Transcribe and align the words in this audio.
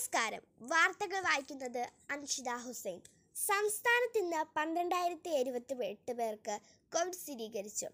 നമസ്കാരം. 0.00 0.42
വാർത്തകൾ 0.60 1.20
വായിക്കുന്നത് 1.20 1.88
അൻഷിത 2.10 2.48
ഹുസൈൻ. 2.48 3.00
സംസ്ഥാനത്ത് 3.36 4.18
ഇന്ന് 4.18 4.44
പന്ത്രണ്ടായിരത്തി 4.56 5.30
എഴുപത്തി 5.30 5.84
എട്ട് 5.84 6.12
പേർക്ക് 6.12 6.58
കോവിഡ് 6.94 7.12
സ്ഥിരീകരിച്ചു. 7.12 7.86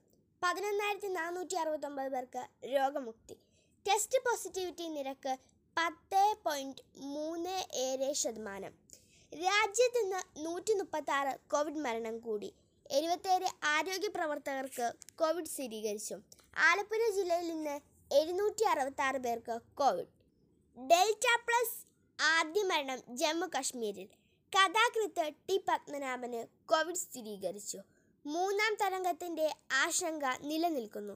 പതിനൊന്നായിരത്തി 0.43 1.07
നാനൂറ്റി 1.07 1.55
അറുപത്തൊമ്പത് 1.55 2.13
പേർക്ക് 2.13 2.47
രോഗമുക്തി. 2.65 3.35
ടെസ്റ്റ് 3.89 4.19
പോസിറ്റിവിറ്റി 4.19 4.89
നിരക്ക് 4.89 5.37
പത്ത് 5.79 6.37
പോയിന്റ് 6.45 6.83
മൂന്ന് 6.97 7.65
ഏഴ് 7.73 8.13
ശതമാനം. 8.13 8.73
രാജ്യത്ത് 9.35 9.99
ഇന്ന് 9.99 10.47
നൂറ്റി 10.47 10.75
മുപ്പത്തി 10.75 11.11
ആറ് 11.11 11.39
കോവിഡ് 11.51 11.77
മരണം 11.77 12.19
കൂടി. 12.19 12.55
എഴുപത്തേഴ് 12.91 13.49
ആരോഗ്യ 13.65 14.09
പ്രവർത്തകർക്ക് 14.09 14.93
കോവിഡ് 15.19 15.47
സ്ഥിരീകരിച്ചു. 15.47 16.15
ആലപ്പുഴ 16.57 17.11
ജില്ലയിൽ 17.15 17.53
ഇന്ന് 17.53 17.81
എഴുന്നൂറ്റി 18.15 18.65
അറുപത്തി 18.65 19.03
ആറ് 19.03 19.17
പേർക്ക് 19.17 19.59
കോവിഡ്. 19.75 20.09
ഡെൽറ്റ 20.79 21.27
പ്ലസ് 21.47 21.86
ആദ്യ 22.21 22.63
മരണം 22.63 23.17
ജമ്മു 23.17 23.47
കശ്മീരിൽ. 23.47 24.09
കഥാകൃത്ത് 24.53 25.31
ടി 25.49 25.65
പത്മനാഭന് 25.69 26.69
കോവിഡ് 26.69 26.97
സ്ഥിരീകരിച്ചു. 26.97 27.79
മൂന്നാം 28.27 28.75
തരംഗത്തിന്റെ 28.75 29.55
ആശങ്ക 29.73 30.25
നിലനിൽക്കുന്നു. 30.41 31.15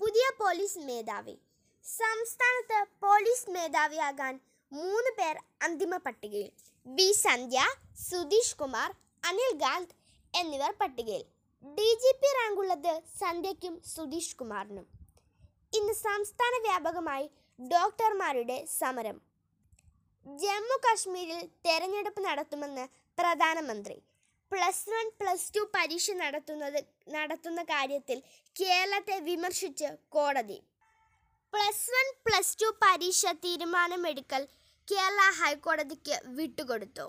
പുതിയ 0.00 0.30
പോലീസ് 0.40 0.78
മേധാവി. 0.78 1.38
സംസ്ഥാനത്ത് 1.84 2.92
പോലീസ് 3.02 3.50
മേധാവിയാകാൻ 3.50 4.40
മൂന്ന് 4.72 5.10
പേർ 5.18 5.36
അന്തിമ 5.62 5.96
പട്ടികയിൽ. 5.96 6.50
വി. 6.86 7.12
സന്ധ്യ 7.12 7.60
സുധീഷ് 8.10 8.56
കുമാർ 8.56 8.94
അനിൽ 9.24 9.56
ഗാന്ധ് 9.56 9.94
എന്നിവർ 10.34 10.74
പട്ടികയിൽ. 10.80 11.24
ഡി 11.64 11.98
ജി 12.02 12.12
പി 12.12 12.26
റാങ്കുള്ളത് 12.26 13.02
സന്ധ്യയ്ക്കും 13.18 13.82
സുധീഷ് 13.96 14.36
കുമാറിനും. 14.36 14.86
ഇന്ന് 15.74 15.92
സംസ്ഥാന 15.92 16.62
വ്യാപകമായി 16.62 17.30
ഡോക്ടർമാരുടെ 17.60 18.64
സമരം. 18.64 19.31
ജമ്മു 20.26 20.76
കാശ്മീരിൽ 20.84 21.40
തെരഞ്ഞെടുപ്പ് 21.66 22.20
നടത്തുമെന്ന് 22.24 22.84
പ്രധാനമന്ത്രി. 23.18 23.96
പ്ലസ് 24.52 24.90
വൺ 24.90 25.06
പ്ലസ് 25.20 25.52
ടു 25.54 25.62
പരീക്ഷ 25.74 26.10
നടത്തുന്നത് 26.10 26.78
നടത്തുന്ന 27.08 27.62
കാര്യത്തിൽ 27.62 28.22
കേരളത്തെ 28.56 29.16
വിമർശിച്ച് 29.28 29.88
കോടതി. 30.08 30.58
പ്ലസ് 31.52 31.90
വൺ 31.94 32.06
പ്ലസ് 32.26 32.56
ടു 32.62 32.68
പരീക്ഷ 32.84 33.32
തീരുമാനമെടുക്കൽ 33.44 34.48
കേരള 34.88 35.20
ഹൈക്കോടതിക്ക് 35.40 36.16
വിട്ടുകൊടുത്തു. 36.38 37.06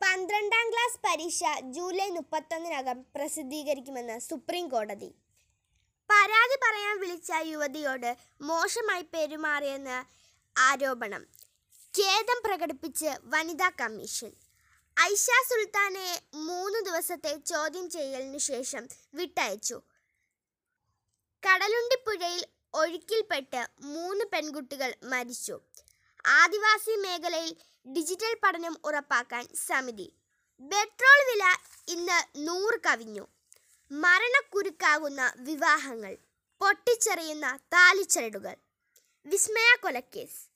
പന്ത്രണ്ടാം 0.00 0.66
ക്ലാസ് 0.72 0.98
പരീക്ഷ 1.06 1.42
ജൂലൈ 1.76 2.08
മുപ്പത്തൊന്നിനകം 2.10 2.98
പ്രസിദ്ധീകരിക്കുമെന്ന് 3.16 4.18
സുപ്രീം 4.18 4.68
കോടതി. 4.68 5.10
പരാതി 6.10 6.56
പറയാൻ 6.64 7.00
വിളിച്ച 7.00 7.30
യുവതിയോട് 7.52 8.10
മോശമായി 8.40 9.04
പെരുമാറിയെന്ന് 9.14 9.98
ആരോപണം. 10.56 11.22
ഖേദം 11.98 12.42
പ്രകടിപ്പിച്ച് 12.44 13.10
വനിതാ 13.24 13.68
കമ്മീഷൻ. 13.68 14.32
ഐഷ 15.00 15.26
സുൽത്താനെ 15.48 16.22
മൂന്ന് 16.34 16.84
ദിവസത്തെ 16.84 17.38
ചോദ്യം 17.38 17.90
ചെയ്യലിനു 17.90 18.38
ശേഷം 18.38 18.88
വിട്ടയച്ചു. 19.14 19.82
കടലുണ്ടിപ്പുഴയിൽ 21.46 22.46
ഒഴുക്കിൽപ്പെട്ട് 22.74 23.66
മൂന്ന് 23.80 24.24
പെൺകുട്ടികൾ 24.32 24.94
മരിച്ചു. 25.02 25.60
ആദിവാസി 26.26 26.96
മേഖലയിൽ 26.96 27.56
ഡിജിറ്റൽ 27.88 28.36
പഠനം 28.42 28.76
ഉറപ്പാക്കാൻ 28.84 29.48
സമിതി. 29.54 30.12
പെട്രോൾ 30.60 31.20
വില 31.32 31.56
ഇന്ന് 31.88 32.48
നൂറ് 32.48 32.80
കവിഞ്ഞു. 32.86 33.26
മരണക്കുരുക്കാകുന്ന 33.92 35.32
വിവാഹങ്ങൾ 35.36 36.16
പൊട്ടിച്ചെറിയുന്ന 36.60 37.58
താലിച്ചരടുകൾ. 37.72 38.56
വിസ്മയ 39.26 39.76
കൊലക്കേസ്. 39.82 40.53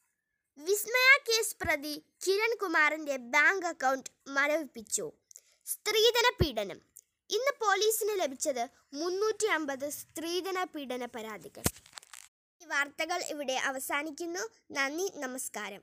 വിസ്മയ 0.59 1.11
കേസ് 1.29 1.57
പ്രതി 1.61 2.05
കിരൺ 2.27 2.57
കുമാറിന്റെ 2.63 3.17
ബാങ്ക് 3.17 3.67
അക്കൗണ്ട് 3.67 4.11
മരവിപ്പിച്ചു. 4.29 5.13
സ്ത്രീധന 5.67 6.27
പീഡനം. 6.41 6.81
ഇന്ന് 7.31 7.53
പോലീസിന് 7.61 8.21
ലഭിച്ചത് 8.21 8.69
മുന്നൂറ്റി 8.95 9.47
അമ്പത് 9.47 9.91
സ്ത്രീധന 9.91 10.65
പീഡന 10.65 11.05
പരാതികൾ. 11.05 11.63
ഈ 12.63 12.65
വാർത്തകൾ 12.65 13.23
ഇവിടെ 13.23 13.53
അവസാനിക്കുന്നു. 13.53 14.49
നന്ദി 14.71 15.13
നമസ്കാരം. 15.17 15.77